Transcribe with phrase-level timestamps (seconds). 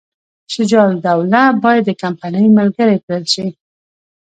[0.53, 3.47] شجاع الدوله باید د کمپنۍ ملګری کړل شي.